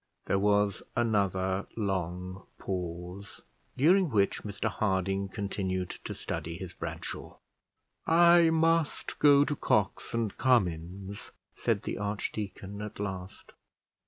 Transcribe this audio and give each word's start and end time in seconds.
There 0.25 0.39
was 0.39 0.81
another 0.95 1.67
long 1.77 2.47
pause, 2.57 3.41
during 3.77 4.09
which 4.09 4.41
Mr 4.41 4.67
Harding 4.67 5.29
continued 5.29 5.91
to 5.91 6.15
study 6.15 6.57
his 6.57 6.73
Bradshaw. 6.73 7.37
"I 8.07 8.49
must 8.49 9.19
go 9.19 9.45
to 9.45 9.55
Cox 9.55 10.11
and 10.15 10.35
Cummins," 10.39 11.29
said 11.53 11.83
the 11.83 11.99
archdeacon 11.99 12.81
at 12.81 12.99
last. 12.99 13.51